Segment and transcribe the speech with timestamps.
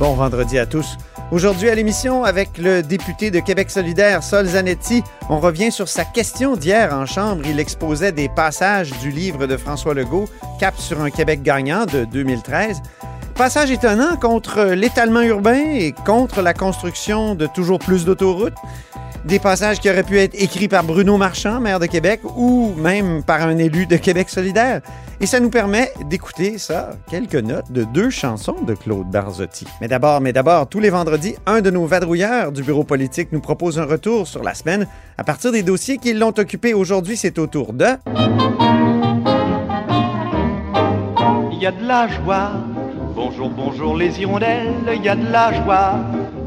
[0.00, 0.96] Bon vendredi à tous.
[1.30, 6.04] Aujourd'hui à l'émission, avec le député de Québec solidaire, Sol Zanetti, on revient sur sa
[6.04, 7.42] question d'hier en Chambre.
[7.46, 10.24] Il exposait des passages du livre de François Legault,
[10.58, 12.82] Cap sur un Québec gagnant de 2013.
[13.36, 18.56] Passage étonnant contre l'étalement urbain et contre la construction de toujours plus d'autoroutes.
[19.24, 23.22] Des passages qui auraient pu être écrits par Bruno Marchand, maire de Québec, ou même
[23.22, 24.80] par un élu de Québec solidaire.
[25.20, 29.66] Et ça nous permet d'écouter ça, quelques notes de deux chansons de Claude Barzotti.
[29.80, 33.40] Mais d'abord, mais d'abord, tous les vendredis, un de nos vadrouilleurs du bureau politique nous
[33.40, 36.72] propose un retour sur la semaine à partir des dossiers qui l'ont occupé.
[36.72, 37.86] Aujourd'hui, c'est au tour de...
[41.50, 42.52] Il y a de la joie.
[43.16, 44.74] Bonjour, bonjour les hirondelles.
[44.94, 45.98] Il y a de la joie.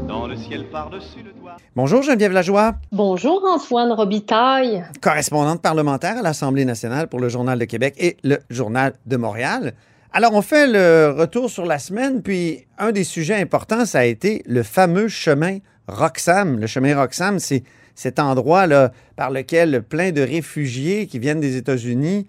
[0.08, 1.41] Dans le ciel par-dessus le.
[1.76, 4.84] Bonjour Geneviève Lajoie, Bonjour Antoine Robitaille.
[5.00, 9.72] correspondante parlementaire à l'Assemblée nationale pour le Journal de Québec et le Journal de Montréal.
[10.12, 14.04] Alors, on fait le retour sur la semaine, puis un des sujets importants, ça a
[14.04, 15.58] été le fameux chemin
[15.88, 16.58] Roxham.
[16.58, 17.62] Le chemin Roxham, c'est
[17.94, 22.26] cet endroit là, par lequel plein de réfugiés qui viennent des États-Unis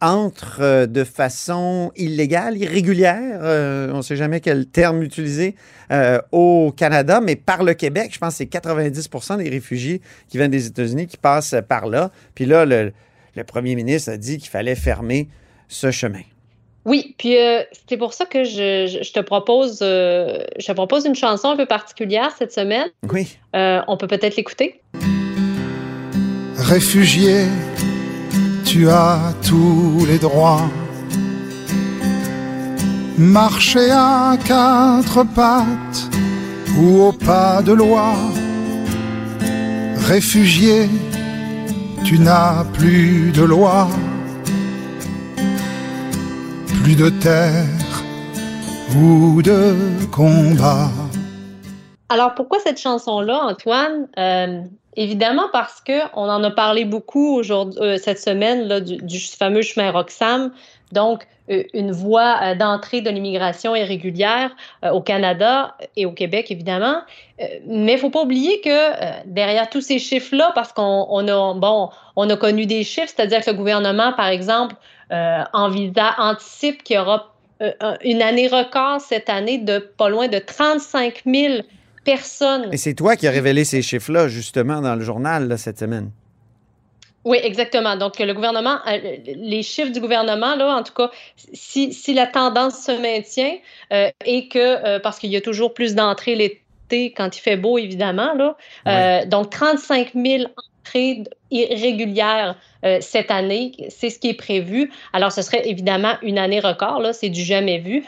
[0.00, 5.54] entrent euh, de façon illégale, irrégulière, euh, on ne sait jamais quel terme utiliser,
[5.92, 10.38] euh, au Canada, mais par le Québec, je pense que c'est 90 des réfugiés qui
[10.38, 12.10] viennent des États-Unis qui passent par là.
[12.34, 12.92] Puis là, le,
[13.34, 15.28] le premier ministre a dit qu'il fallait fermer
[15.68, 16.22] ce chemin.
[16.84, 20.72] Oui, puis euh, c'est pour ça que je, je- je te propose, euh, je te
[20.72, 22.86] propose une chanson un peu particulière cette semaine.
[23.12, 23.36] Oui.
[23.56, 24.80] Euh, on peut peut-être l'écouter.
[26.56, 27.44] Réfugié,
[28.66, 30.68] tu as tous les droits.
[33.16, 36.10] Marcher à quatre pattes
[36.76, 38.14] ou au pas de loi.
[40.08, 40.88] Réfugié,
[42.04, 43.88] tu n'as plus de loi,
[46.82, 48.02] plus de terre
[48.96, 49.74] ou de
[50.10, 50.90] combat.
[52.08, 54.08] Alors pourquoi cette chanson-là, Antoine?
[54.18, 54.62] Euh,
[54.96, 59.60] Évidemment parce que on en a parlé beaucoup aujourd'hui, euh, cette semaine là, du, fameux
[59.60, 60.52] chemin Roxham,
[60.90, 64.56] donc euh, une voie euh, d'entrée de l'immigration irrégulière
[64.90, 67.02] au Canada et au Québec évidemment.
[67.66, 71.90] Mais il faut pas oublier que derrière tous ces chiffres-là, parce qu'on on a bon,
[72.16, 74.74] on a connu des chiffres, c'est-à-dire que le gouvernement, par exemple,
[76.18, 81.22] anticipe qu'il y aura un- une année record cette année de pas loin de 35
[81.26, 81.62] 000
[82.06, 82.68] personnes.
[82.72, 86.10] Et c'est toi qui as révélé ces chiffres-là, justement, dans le journal là, cette semaine.
[87.24, 87.96] Oui, exactement.
[87.96, 91.10] Donc, le gouvernement, euh, les chiffres du gouvernement, là, en tout cas,
[91.52, 93.56] si, si la tendance se maintient
[93.92, 97.56] euh, et que, euh, parce qu'il y a toujours plus d'entrées l'été quand il fait
[97.56, 98.56] beau, évidemment, là,
[98.86, 100.44] euh, donc 35 000
[100.84, 104.92] entrées irrégulières euh, cette année, c'est ce qui est prévu.
[105.12, 108.04] Alors, ce serait évidemment une année record, là, c'est du jamais vu.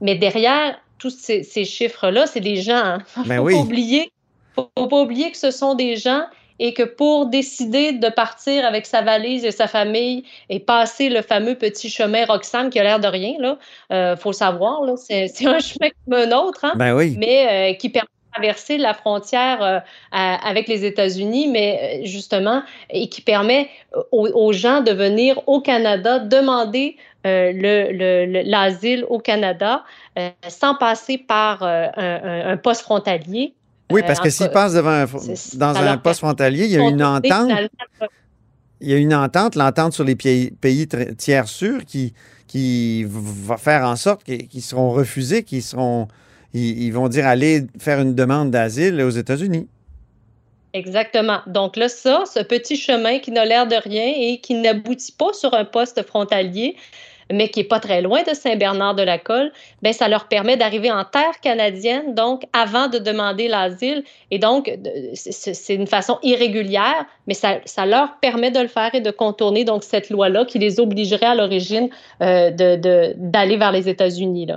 [0.00, 2.74] Mais derrière tous ces, ces chiffres-là, c'est des gens.
[2.76, 2.98] Hein.
[3.26, 3.54] Ben faut oui.
[3.54, 4.12] pas oublier,
[4.54, 6.22] faut, faut pas oublier que ce sont des gens
[6.62, 11.22] et que pour décider de partir avec sa valise et sa famille et passer le
[11.22, 13.58] fameux petit chemin Roxham qui a l'air de rien, là,
[13.92, 17.16] euh, faut le savoir, là, c'est, c'est un chemin comme un autre, hein, Ben oui.
[17.18, 19.78] mais euh, qui permet traverser la frontière euh,
[20.12, 23.68] à- avec les États-Unis, mais euh, justement, et qui permet
[24.12, 26.96] aux, aux gens de venir au Canada demander
[27.26, 29.84] euh, le- le- le- l'asile au Canada
[30.18, 33.52] euh, sans passer par euh, un, poste frontalier.
[33.90, 35.06] Oui, parce Euh, que s'ils passent devant un,
[35.54, 37.50] dans un poste frontalier, il y a une entente.
[38.82, 40.88] Il y a une entente, l'entente sur les pays,
[41.18, 42.14] tiers sûrs qui,
[42.46, 46.08] qui va faire en sorte qu'ils seront refusés, qu'ils seront.
[46.52, 49.68] Ils, vont dire aller faire une demande d'asile aux États-Unis.
[50.72, 51.38] Exactement.
[51.46, 55.32] Donc là, ça, ce petit chemin qui n'a l'air de rien et qui n'aboutit pas
[55.32, 56.76] sur un poste frontalier,
[57.32, 59.52] mais qui est pas très loin de Saint-Bernard-de-la-Colle,
[59.82, 64.04] ben ça leur permet d'arriver en terre canadienne, donc avant de demander l'asile.
[64.30, 64.70] Et donc,
[65.14, 69.64] c'est une façon irrégulière, mais ça, ça, leur permet de le faire et de contourner
[69.64, 71.88] donc cette loi-là qui les obligerait à l'origine
[72.22, 72.50] euh,
[73.16, 74.48] d'aller vers les États-Unis.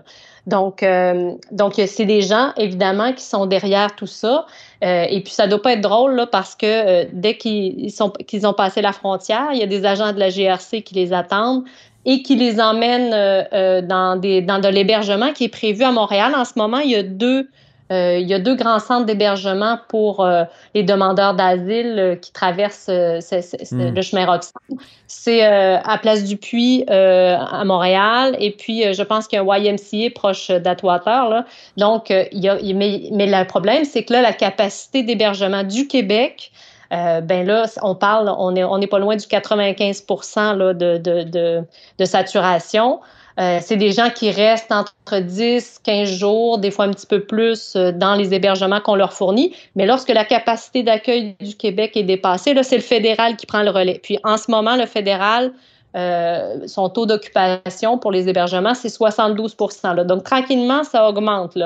[0.45, 4.45] Donc, euh, donc c'est des gens, évidemment, qui sont derrière tout ça.
[4.83, 8.09] Euh, et puis, ça doit pas être drôle, là, parce que euh, dès qu'ils sont
[8.09, 11.13] qu'ils ont passé la frontière, il y a des agents de la GRC qui les
[11.13, 11.63] attendent
[12.05, 16.33] et qui les emmènent euh, dans, des, dans de l'hébergement qui est prévu à Montréal.
[16.35, 17.47] En ce moment, il y a deux
[17.93, 20.43] euh, il y a deux grands centres d'hébergement pour euh,
[20.73, 23.93] les demandeurs d'asile euh, qui traversent hmm.
[23.93, 24.79] le chemin Roxham.
[25.07, 29.57] C'est à Place du Puy à Montréal et puis je pense qu'il y a un
[29.57, 31.43] YMCA proche d'Atwater.
[31.77, 35.87] Donc, il y a, mais, mais le problème, c'est que là, la capacité d'hébergement du
[35.87, 36.51] Québec,
[36.89, 40.05] ben là, on parle, on n'est on est pas loin du 95
[40.35, 41.63] là, de, de, de,
[41.99, 42.99] de, saturation.
[43.39, 47.21] Euh, c'est des gens qui restent entre 10, 15 jours, des fois un petit peu
[47.21, 49.56] plus euh, dans les hébergements qu'on leur fournit.
[49.75, 53.63] Mais lorsque la capacité d'accueil du Québec est dépassée, là, c'est le fédéral qui prend
[53.63, 54.00] le relais.
[54.03, 55.51] Puis en ce moment, le fédéral,
[55.95, 60.03] euh, son taux d'occupation pour les hébergements, c'est 72 là.
[60.03, 61.57] Donc, tranquillement, ça augmente.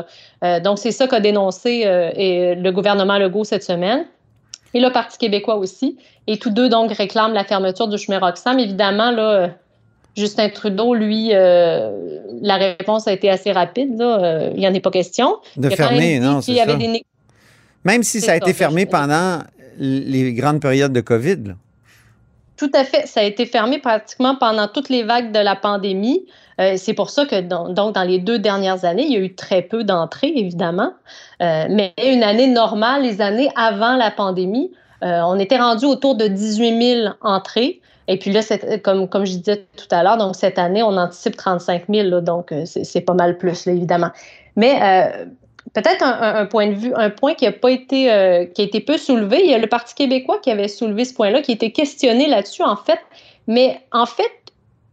[0.64, 4.06] Donc, c'est ça qu'a dénoncé le gouvernement Legault cette semaine.
[4.74, 5.98] Et le Parti québécois aussi.
[6.28, 8.60] Et tous deux, donc, réclament la fermeture du chemin Roxham.
[8.60, 9.52] Évidemment, là,
[10.18, 14.02] Justin Trudeau, lui, euh, la réponse a été assez rapide.
[14.02, 15.38] Euh, il n'y en est pas question.
[15.56, 16.66] De fermer, non, c'est ça.
[17.84, 19.44] Même si ça a été fermé pendant
[19.78, 21.56] les grandes périodes de COVID.
[22.58, 23.06] Tout à fait.
[23.06, 26.26] Ça a été fermé pratiquement pendant toutes les vagues de la pandémie.
[26.60, 29.36] Euh, c'est pour ça que donc dans les deux dernières années, il y a eu
[29.36, 30.94] très peu d'entrées, évidemment.
[31.40, 34.72] mais une année normale, les années avant la pandémie,
[35.04, 37.82] on était rendu autour de 18 000 entrées.
[38.08, 38.42] Et puis là,
[38.84, 42.64] comme, je disais tout à l'heure, donc cette année, on anticipe 35 000, donc euh,
[42.66, 44.12] c'est pas mal plus, évidemment.
[44.56, 45.26] Mais euh,
[45.74, 48.80] peut-être un, point de vue, un point qui a pas été, euh, qui a été
[48.80, 49.42] peu soulevé.
[49.44, 52.64] Il y a le Parti québécois qui avait soulevé ce point-là, qui était questionné là-dessus,
[52.64, 53.00] en fait.
[53.46, 54.32] Mais en fait,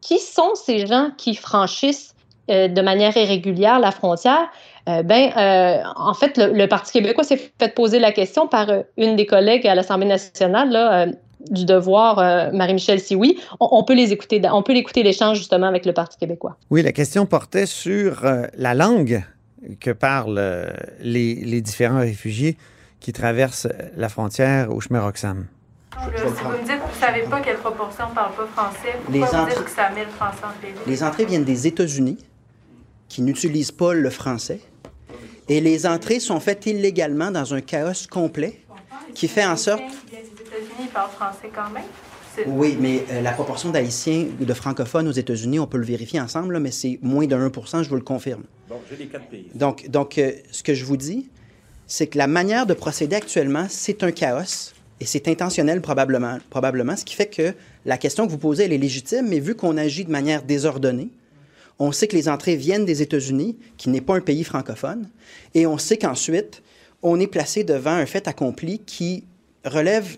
[0.00, 2.14] qui sont ces gens qui franchissent
[2.48, 4.50] de manière irrégulière la frontière?
[4.86, 5.32] ben,
[5.96, 9.66] en fait, le, le Parti québécois s'est fait poser la question par une des collègues
[9.66, 11.06] à l'Assemblée nationale, là,
[11.50, 13.38] du devoir, euh, Marie-Michel Sioui.
[13.60, 16.56] On, on, peut les écouter, on peut l'écouter l'échange justement avec le Parti québécois.
[16.70, 19.22] Oui, la question portait sur euh, la langue
[19.80, 20.70] que parlent euh,
[21.00, 22.56] les, différents réfugiés
[23.00, 25.46] qui traversent la frontière au chemin Roxham.
[25.92, 28.96] si vous me dites que vous ne savez pas quelle proportion ne parle pas français,
[29.04, 31.66] pourquoi les vous dites que ça met le français entre les Les entrées viennent des
[31.66, 32.18] États-Unis,
[33.08, 34.60] qui n'utilisent pas le français.
[35.48, 38.60] Et les entrées sont faites illégalement dans un chaos complet
[39.14, 39.82] qui fait en sorte
[40.94, 41.84] parlent français quand même.
[42.46, 46.20] Oui, mais euh, la proportion d'Haïtiens ou de francophones aux États-Unis, on peut le vérifier
[46.20, 48.42] ensemble, mais c'est moins de 1% je vous le confirme.
[48.68, 49.46] Bon, j'ai les quatre pays.
[49.54, 51.28] Donc, donc euh, ce que je vous dis,
[51.86, 56.96] c'est que la manière de procéder actuellement, c'est un chaos et c'est intentionnel probablement, probablement,
[56.96, 57.54] ce qui fait que
[57.84, 61.10] la question que vous posez, elle est légitime, mais vu qu'on agit de manière désordonnée,
[61.78, 65.08] on sait que les entrées viennent des États-Unis, qui n'est pas un pays francophone,
[65.54, 66.62] et on sait qu'ensuite,
[67.02, 69.24] on est placé devant un fait accompli qui
[69.64, 70.16] relève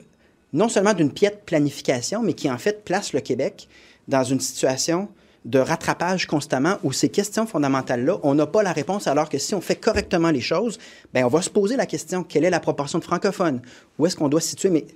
[0.57, 3.69] non seulement d'une piètre planification, mais qui en fait place le Québec
[4.09, 5.09] dans une situation
[5.45, 9.55] de rattrapage constamment où ces questions fondamentales-là, on n'a pas la réponse, alors que si
[9.55, 10.79] on fait correctement les choses,
[11.15, 13.61] ben on va se poser la question quelle est la proportion de francophones?
[13.99, 14.71] Où est-ce qu'on doit se situer?
[14.71, 14.87] Mais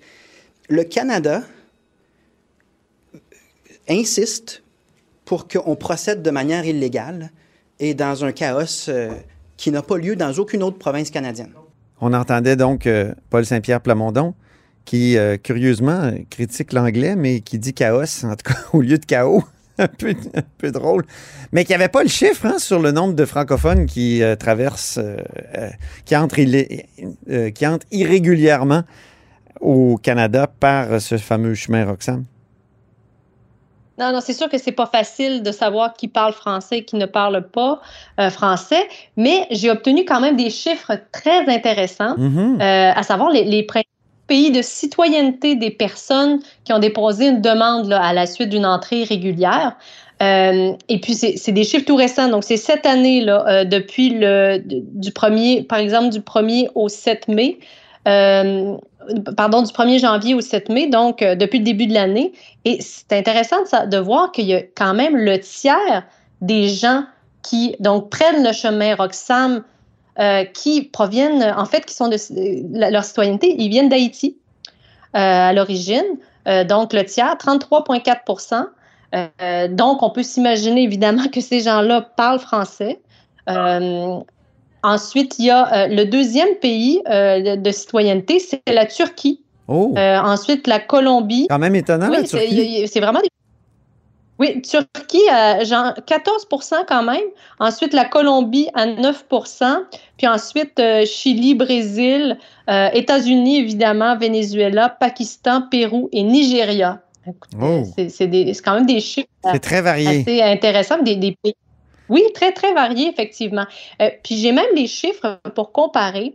[0.68, 1.42] le Canada
[3.88, 4.62] insiste
[5.24, 7.30] pour qu'on procède de manière illégale
[7.78, 9.10] et dans un chaos euh,
[9.56, 11.52] qui n'a pas lieu dans aucune autre province canadienne.
[12.00, 14.34] On entendait donc euh, Paul Saint-Pierre Plamondon
[14.84, 19.04] qui, euh, curieusement, critique l'anglais, mais qui dit chaos, en tout cas, au lieu de
[19.04, 19.44] chaos.
[19.78, 21.06] un, peu, un peu drôle.
[21.52, 24.98] Mais qui n'avait pas le chiffre hein, sur le nombre de francophones qui euh, traversent,
[24.98, 25.70] euh,
[26.04, 28.82] qui, entrent qui entrent irrégulièrement
[29.58, 32.24] au Canada par ce fameux chemin Roxham.
[33.98, 36.96] Non, non, c'est sûr que c'est pas facile de savoir qui parle français et qui
[36.96, 37.80] ne parle pas
[38.30, 42.60] français, mais j'ai obtenu quand même des chiffres très intéressants, mm-hmm.
[42.60, 43.62] à savoir les, les
[44.30, 49.02] pays de citoyenneté des personnes qui ont déposé une demande à la suite d'une entrée
[49.02, 49.76] régulière.
[50.22, 52.28] Euh, et puis, c'est des chiffres tout récents.
[52.28, 57.26] Donc, c'est cette année, euh, depuis le du premier, par exemple, du 1er au 7
[57.26, 57.58] mai.
[58.06, 58.76] Euh,
[59.36, 62.32] pardon, du 1er janvier au 7 mai, donc depuis le début de l'année.
[62.64, 66.04] Et c'est intéressant de, de voir qu'il y a quand même le tiers
[66.40, 67.02] des gens
[67.42, 69.64] qui donc prennent le chemin Roxham
[70.18, 74.36] euh, qui proviennent, en fait, qui sont de leur citoyenneté, ils viennent d'Haïti
[75.16, 76.04] euh, à l'origine.
[76.46, 78.66] Euh, donc, le tiers, 33,4
[79.12, 83.00] Euh, donc, on peut s'imaginer évidemment que ces gens-là parlent français.
[84.82, 89.42] Ensuite, il y a le deuxième pays de, de, citoyenneté, c'est la Turquie.
[89.68, 89.94] Oh.
[89.96, 91.46] ensuite, la Colombie.
[91.48, 92.88] Quand même étonnant, oui, la Turquie.
[92.88, 93.28] C'est vraiment des
[94.40, 95.22] oui, Turquie,
[95.62, 96.48] genre 14
[96.88, 97.20] quand même.
[97.58, 99.26] Ensuite, la Colombie à 9
[100.16, 107.02] Puis ensuite, Chili, Brésil, États-Unis, évidemment, Venezuela, Pakistan, Pérou et Nigeria.
[107.60, 107.82] Oh.
[107.96, 109.28] C'est quand même des chiffres
[109.60, 110.20] très varié.
[110.20, 111.02] assez intéressants.
[111.02, 111.54] Des, des, pays.
[112.08, 113.66] Oui, très, très variés, effectivement.
[114.02, 116.34] Euh, puis j'ai même les chiffres pour comparer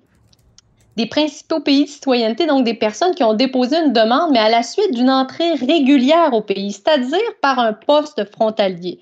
[0.95, 4.49] des principaux pays de citoyenneté, donc des personnes qui ont déposé une demande, mais à
[4.49, 8.99] la suite d'une entrée régulière au pays, c'est-à-dire par un poste frontalier.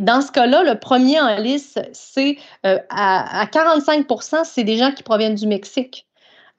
[0.00, 4.90] Dans ce cas-là, le premier en liste, c'est euh, à, à 45% c'est des gens
[4.90, 6.06] qui proviennent du Mexique.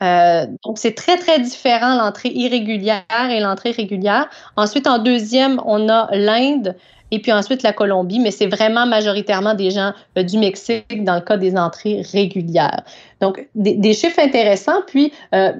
[0.03, 4.29] Euh, donc, c'est très, très différent l'entrée irrégulière et l'entrée régulière.
[4.55, 6.75] Ensuite, en deuxième, on a l'Inde
[7.11, 11.15] et puis ensuite la Colombie, mais c'est vraiment majoritairement des gens euh, du Mexique dans
[11.15, 12.83] le cas des entrées régulières.
[13.21, 14.81] Donc, des, des chiffres intéressants.
[14.87, 15.51] Puis, euh,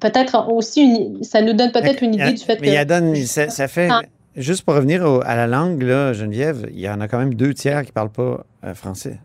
[0.00, 2.84] peut-être aussi, une, ça nous donne peut-être une idée du fait mais que...
[2.84, 3.88] Donne, ça, ça fait...
[4.34, 7.34] Juste pour revenir au, à la langue, là, Geneviève, il y en a quand même
[7.34, 9.18] deux tiers qui ne parlent pas euh, français.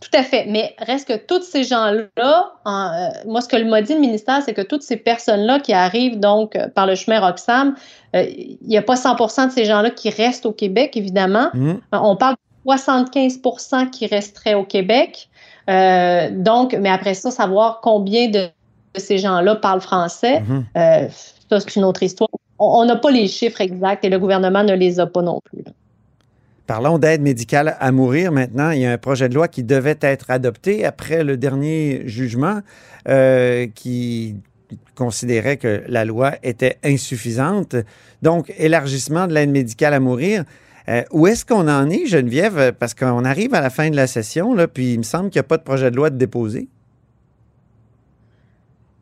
[0.00, 0.46] Tout à fait.
[0.48, 4.54] Mais reste que tous ces gens-là, euh, moi, ce que m'a dit le ministère, c'est
[4.54, 7.74] que toutes ces personnes-là qui arrivent donc euh, par le chemin Roxham,
[8.16, 11.50] euh, il n'y a pas 100% de ces gens-là qui restent au Québec, évidemment.
[11.52, 11.74] Mmh.
[11.92, 15.28] On parle de 75% qui resteraient au Québec.
[15.68, 18.48] donc, mais après ça, savoir combien de,
[18.96, 20.64] ces gens-là parlent français, Mmh.
[20.74, 22.30] ça, c'est une autre histoire.
[22.58, 25.62] On n'a pas les chiffres exacts et le gouvernement ne les a pas non plus.
[25.64, 25.72] Là.
[26.70, 28.70] Parlons d'aide médicale à mourir maintenant.
[28.70, 32.60] Il y a un projet de loi qui devait être adopté après le dernier jugement
[33.08, 34.36] euh, qui
[34.94, 37.74] considérait que la loi était insuffisante.
[38.22, 40.44] Donc, élargissement de l'aide médicale à mourir.
[40.88, 42.72] Euh, où est-ce qu'on en est, Geneviève?
[42.78, 45.40] Parce qu'on arrive à la fin de la session, là, puis il me semble qu'il
[45.40, 46.68] n'y a pas de projet de loi de déposer.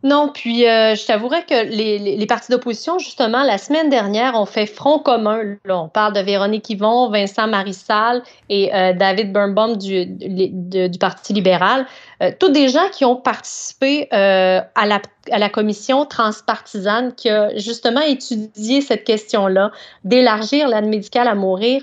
[0.05, 4.67] Non, puis euh, je t'avouerais que les, partis d'opposition, justement, la semaine dernière, ont fait
[4.67, 5.57] front commun.
[5.69, 11.85] On parle de Véronique Yvon, Vincent Marissal et euh, David Birnbaum du, Parti libéral.
[12.23, 18.81] Euh, tous des gens qui ont participé à, la, commission transpartisane qui a justement étudié
[18.81, 19.73] cette question-là,
[20.05, 21.83] d'élargir l'aide médicale à mourir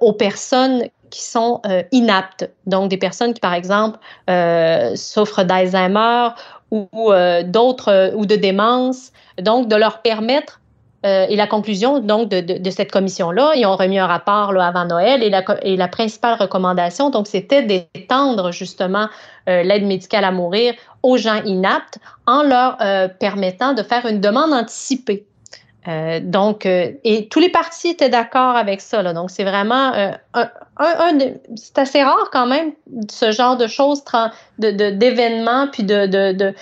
[0.00, 1.62] aux personnes qui sont
[1.92, 3.98] inaptes, donc des personnes qui, par exemple,
[4.96, 6.30] souffrent d'Alzheimer
[6.74, 10.60] ou, euh, d'autres ou de démence, donc de leur permettre
[11.06, 14.68] et la conclusion donc de, de, de cette commission-là, ils ont remis un rapport là,
[14.68, 19.10] avant Noël et la, et la principale recommandation, donc c'était d'étendre justement
[19.46, 22.78] l'aide médicale à mourir aux gens inaptes en leur
[23.18, 25.26] permettant de faire une demande anticipée.
[25.86, 29.02] Euh, donc, euh, et tous les partis étaient d'accord avec ça.
[29.02, 29.12] Là.
[29.12, 30.48] Donc, c'est vraiment euh, un,
[30.78, 31.18] un,
[31.56, 32.72] c'est assez rare quand même
[33.10, 34.02] ce genre de choses,
[34.58, 36.54] de, de, d'événements puis de, de, de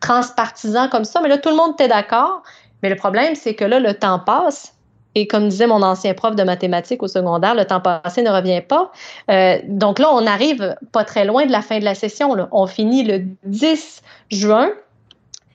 [0.00, 1.20] transpartisans comme ça.
[1.20, 2.42] Mais là, tout le monde était d'accord.
[2.82, 4.74] Mais le problème, c'est que là, le temps passe.
[5.14, 8.60] Et comme disait mon ancien prof de mathématiques au secondaire, le temps passé ne revient
[8.60, 8.92] pas.
[9.30, 12.34] Euh, donc là, on arrive pas très loin de la fin de la session.
[12.34, 12.48] Là.
[12.52, 14.70] On finit le 10 juin.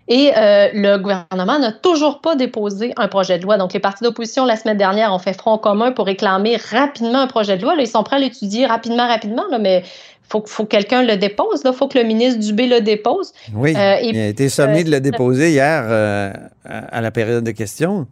[0.08, 3.58] Et euh, le gouvernement n'a toujours pas déposé un projet de loi.
[3.58, 7.28] Donc, les partis d'opposition, la semaine dernière, ont fait front commun pour réclamer rapidement un
[7.28, 7.76] projet de loi.
[7.76, 11.02] Là, ils sont prêts à l'étudier rapidement, rapidement, là, mais il faut, faut que quelqu'un
[11.02, 11.64] le dépose.
[11.66, 13.34] Il faut que le ministre Dubé le dépose.
[13.56, 16.32] Oui, euh, et, il a été sommé de le déposer hier euh,
[16.66, 18.06] à la période de questions.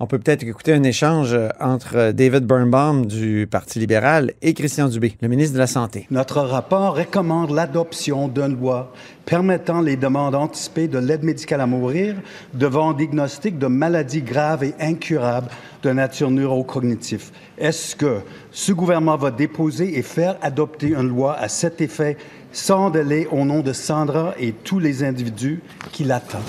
[0.00, 5.16] On peut peut-être écouter un échange entre David Birnbaum du Parti libéral et Christian Dubé,
[5.22, 6.08] le ministre de la Santé.
[6.10, 8.92] Notre rapport recommande l'adoption d'une loi
[9.24, 12.16] permettant les demandes anticipées de l'aide médicale à mourir
[12.54, 15.48] devant diagnostic de maladies graves et incurables
[15.84, 17.30] de nature neurocognitive.
[17.56, 18.18] Est-ce que
[18.50, 22.16] ce gouvernement va déposer et faire adopter une loi à cet effet
[22.50, 26.42] sans délai au nom de Sandra et tous les individus qui l'attendent?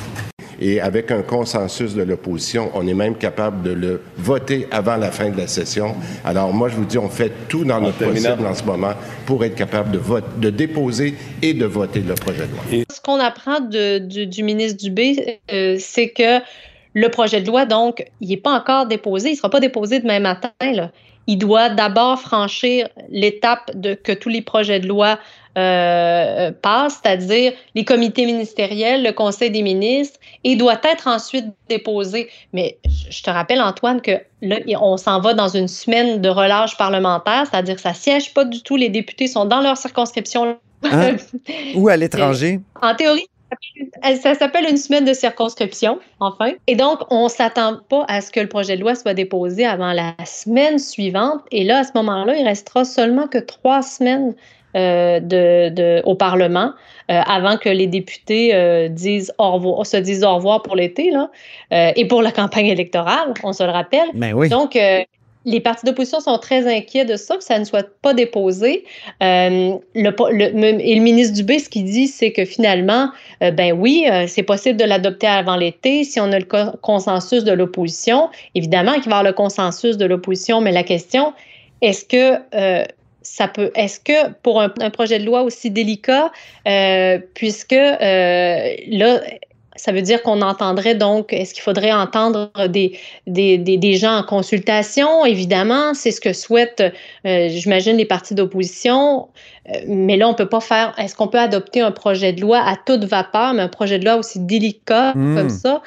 [0.60, 5.12] Et avec un consensus de l'opposition, on est même capable de le voter avant la
[5.12, 5.96] fin de la session.
[6.24, 8.94] Alors moi, je vous dis, on fait tout dans notre possible en ce moment
[9.26, 12.62] pour être capable de, vote, de déposer et de voter le projet de loi.
[12.72, 12.86] Et...
[12.92, 16.40] Ce qu'on apprend de, du, du, ministre Dubé, euh, c'est que
[16.94, 19.30] le projet de loi, donc, il n'est pas encore déposé.
[19.30, 20.52] Il ne sera pas déposé demain matin.
[20.62, 20.92] Là.
[21.28, 25.20] Il doit d'abord franchir l'étape de que tous les projets de loi
[25.58, 32.30] euh, passe, c'est-à-dire les comités ministériels, le Conseil des ministres, et doit être ensuite déposé.
[32.52, 32.78] Mais
[33.10, 37.46] je te rappelle, Antoine, que là, on s'en va dans une semaine de relâche parlementaire,
[37.50, 40.58] c'est-à-dire que ça siège pas du tout, les députés sont dans leur circonscription.
[40.84, 41.16] Hein?
[41.76, 42.60] Ou à l'étranger?
[42.82, 43.28] En théorie,
[44.22, 46.52] Ça s'appelle une semaine de circonscription, enfin.
[46.68, 49.66] Et donc, on ne s'attend pas à ce que le projet de loi soit déposé
[49.66, 51.42] avant la semaine suivante.
[51.52, 54.36] Et là, à ce moment-là, il restera seulement que trois semaines
[54.76, 56.72] euh, de, de, au Parlement
[57.12, 61.12] euh, avant que les députés euh, disent au revoir, se disent au revoir pour l'été
[61.12, 61.30] là,
[61.96, 64.10] et pour la campagne électorale, on se le rappelle.
[64.14, 64.50] Ben oui.
[64.50, 64.78] Donc,
[65.46, 68.84] les partis d'opposition sont très inquiets de ça, que ça ne soit pas déposé.
[69.22, 73.12] Euh, le, le, et le ministre Dubé, ce qu'il dit, c'est que finalement,
[73.44, 76.72] euh, ben oui, euh, c'est possible de l'adopter avant l'été si on a le co
[76.82, 78.30] consensus de l'opposition.
[78.56, 81.34] Évidemment qu'il va y avoir le consensus de l'opposition, mais la question,
[81.82, 82.42] est-ce que
[83.26, 83.72] ça peut.
[83.76, 86.32] Est-ce que pour un, un, projet de loi aussi délicat,
[86.68, 89.20] euh, puisque là,
[89.76, 94.18] ça veut dire qu'on entendrait donc, est-ce qu'il faudrait entendre des, des, des, des, gens
[94.18, 95.26] en consultation?
[95.26, 96.84] Évidemment, c'est ce que souhaitent,
[97.26, 99.28] euh, j'imagine, les partis d'opposition.
[99.70, 102.40] Euh, mais là, on ne peut pas faire, est-ce qu'on peut adopter un projet de
[102.40, 105.36] loi à toute vapeur, mais un projet de loi aussi délicat mmh.
[105.36, 105.82] comme ça?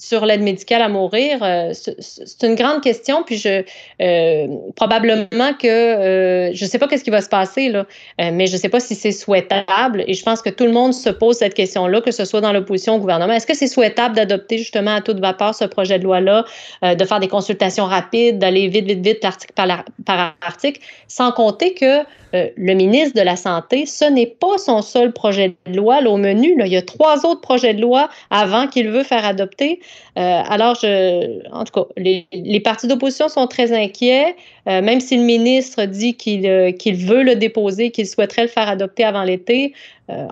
[0.00, 3.22] Sur l'aide médicale à mourir, euh, c'est une grande question.
[3.22, 3.62] Puis je
[4.00, 7.86] euh, probablement que euh, je ne sais pas qu'est-ce qui va se passer là,
[8.20, 10.02] euh, mais je ne sais pas si c'est souhaitable.
[10.06, 12.52] Et je pense que tout le monde se pose cette question-là, que ce soit dans
[12.52, 13.34] l'opposition au gouvernement.
[13.34, 16.46] Est-ce que c'est souhaitable d'adopter justement à toute vapeur ce projet de loi-là,
[16.82, 21.30] euh, de faire des consultations rapides, d'aller vite, vite, vite, article par, par article, sans
[21.30, 22.04] compter que
[22.34, 26.10] euh, le ministre de la Santé, ce n'est pas son seul projet de loi là,
[26.10, 26.56] au menu.
[26.56, 26.66] Là.
[26.66, 29.80] Il y a trois autres projets de loi avant qu'il veut faire adopter.
[30.18, 34.36] Euh, alors, je, en tout cas, les, les partis d'opposition sont très inquiets,
[34.68, 39.04] euh, même si le ministre dit qu'il veut le déposer, qu'il souhaiterait le faire adopter
[39.04, 39.74] avant l'été.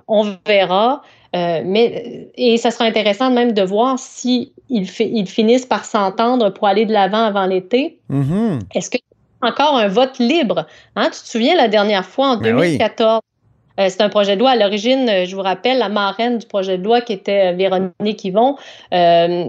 [0.08, 1.02] On verra.
[1.32, 6.66] mais, et ça sera intéressant même de voir si ils, ils finissent par s'entendre pour
[6.66, 7.98] aller de l'avant avant l'été.
[8.08, 8.60] Mm -hmm.
[8.74, 8.98] Est-ce que
[9.42, 10.66] encore un vote libre.
[10.96, 11.06] Hein?
[11.06, 13.84] Tu te souviens la dernière fois, en 2014, oui.
[13.84, 14.50] euh, c'est un projet de loi.
[14.50, 18.56] À l'origine, je vous rappelle, la marraine du projet de loi qui était Véronique Yvon,
[18.92, 19.44] euh,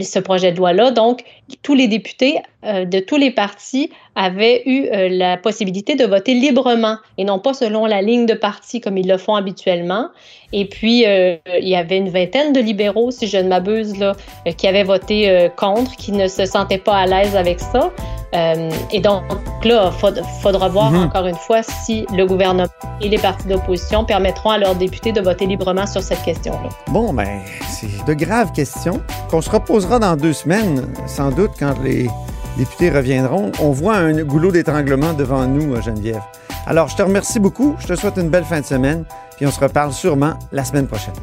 [0.00, 0.90] ce projet de loi-là.
[0.90, 1.24] Donc,
[1.62, 6.34] tous les députés euh, de tous les partis avaient eu euh, la possibilité de voter
[6.34, 10.08] librement et non pas selon la ligne de parti comme ils le font habituellement.
[10.52, 14.14] Et puis, euh, il y avait une vingtaine de libéraux, si je ne m'abuse, là,
[14.56, 17.90] qui avaient voté contre, qui ne se sentaient pas à l'aise avec ça.
[18.32, 19.22] Et donc,
[19.64, 21.04] là, il faudra, voir -hmm.
[21.06, 22.68] encore une fois si le gouvernement
[23.00, 26.68] et les partis d'opposition permettront à leurs députés de voter librement sur cette question-là.
[26.88, 31.74] Bon, ben, c'est de graves questions qu'on se reposera dans deux semaines, sans doute, quand
[31.82, 32.08] les
[32.56, 33.52] députés reviendront.
[33.60, 36.22] On voit un goulot d'étranglement devant nous, Geneviève.
[36.66, 37.74] Alors, je te remercie beaucoup.
[37.80, 39.04] Je te souhaite une belle fin de semaine.
[39.36, 41.14] Puis on se reparle sûrement la semaine prochaine.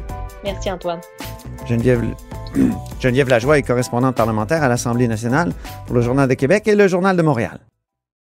[0.44, 1.00] Merci, Antoine.
[1.66, 2.02] Geneviève,
[3.00, 5.52] Geneviève Lajoie est correspondante parlementaire à l'Assemblée nationale
[5.86, 7.60] pour le Journal de Québec et le Journal de Montréal.